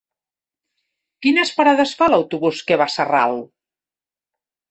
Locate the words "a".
2.89-2.93